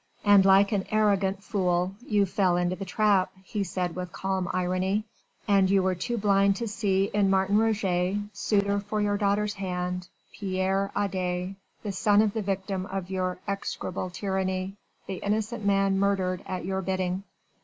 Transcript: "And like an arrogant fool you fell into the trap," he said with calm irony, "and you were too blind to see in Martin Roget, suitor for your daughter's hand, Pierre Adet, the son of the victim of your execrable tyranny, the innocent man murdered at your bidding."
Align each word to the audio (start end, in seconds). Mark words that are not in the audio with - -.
"And 0.25 0.43
like 0.45 0.71
an 0.71 0.85
arrogant 0.89 1.43
fool 1.43 1.93
you 2.03 2.25
fell 2.25 2.57
into 2.57 2.75
the 2.75 2.85
trap," 2.85 3.31
he 3.43 3.63
said 3.63 3.95
with 3.95 4.11
calm 4.11 4.49
irony, 4.51 5.03
"and 5.47 5.69
you 5.69 5.83
were 5.83 5.93
too 5.93 6.17
blind 6.17 6.55
to 6.55 6.67
see 6.67 7.11
in 7.13 7.29
Martin 7.29 7.59
Roget, 7.59 8.17
suitor 8.33 8.79
for 8.79 8.99
your 8.99 9.15
daughter's 9.15 9.53
hand, 9.53 10.07
Pierre 10.33 10.89
Adet, 10.95 11.49
the 11.83 11.91
son 11.91 12.23
of 12.23 12.33
the 12.33 12.41
victim 12.41 12.87
of 12.87 13.11
your 13.11 13.37
execrable 13.47 14.09
tyranny, 14.09 14.75
the 15.05 15.17
innocent 15.17 15.65
man 15.67 15.99
murdered 15.99 16.41
at 16.47 16.65
your 16.65 16.81
bidding." 16.81 17.21